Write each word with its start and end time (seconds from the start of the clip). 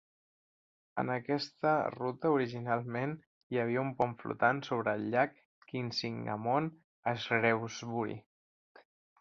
En 1.01 1.11
aquesta 1.15 1.73
ruta 1.95 2.31
originalment 2.37 3.13
hi 3.55 3.61
havia 3.65 3.83
un 3.89 3.93
pont 3.99 4.17
flotant 4.23 4.63
sobre 4.71 4.97
el 5.01 5.05
llac 5.17 5.37
Quinsigamond 5.73 6.75
a 7.13 7.17
Shrewsbury. 7.27 8.19